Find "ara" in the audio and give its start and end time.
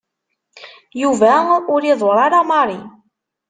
2.25-2.39